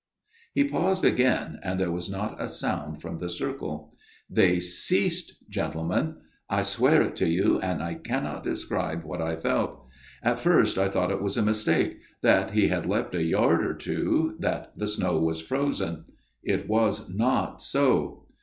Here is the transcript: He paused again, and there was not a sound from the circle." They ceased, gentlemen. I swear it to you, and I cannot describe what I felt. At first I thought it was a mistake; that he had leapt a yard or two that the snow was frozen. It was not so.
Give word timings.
He 0.55 0.63
paused 0.63 1.05
again, 1.05 1.59
and 1.61 1.79
there 1.79 1.91
was 1.91 2.09
not 2.09 2.41
a 2.41 2.49
sound 2.49 3.03
from 3.03 3.19
the 3.19 3.29
circle." 3.29 3.95
They 4.35 4.59
ceased, 4.59 5.33
gentlemen. 5.47 6.15
I 6.49 6.63
swear 6.63 7.03
it 7.03 7.15
to 7.17 7.27
you, 7.29 7.59
and 7.59 7.83
I 7.83 7.93
cannot 7.93 8.43
describe 8.43 9.03
what 9.03 9.21
I 9.21 9.35
felt. 9.35 9.85
At 10.23 10.39
first 10.39 10.79
I 10.79 10.89
thought 10.89 11.11
it 11.11 11.21
was 11.21 11.37
a 11.37 11.43
mistake; 11.43 11.99
that 12.23 12.49
he 12.49 12.69
had 12.69 12.87
leapt 12.87 13.13
a 13.13 13.21
yard 13.21 13.63
or 13.63 13.75
two 13.75 14.37
that 14.39 14.75
the 14.75 14.87
snow 14.87 15.19
was 15.19 15.39
frozen. 15.39 16.05
It 16.43 16.67
was 16.67 17.07
not 17.07 17.61
so. 17.61 18.25